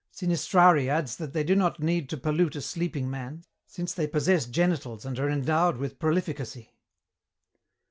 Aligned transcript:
Sinistrari 0.11 0.87
adds 0.87 1.15
that 1.17 1.31
they 1.31 1.43
do 1.43 1.55
not 1.55 1.79
need 1.79 2.09
to 2.09 2.17
pollute 2.17 2.55
a 2.55 2.61
sleeping 2.63 3.07
man, 3.07 3.43
since 3.67 3.93
they 3.93 4.07
possess 4.07 4.47
genitals 4.47 5.05
and 5.05 5.19
are 5.19 5.29
endowed 5.29 5.77
with 5.77 5.99
prolificacy." 5.99 6.69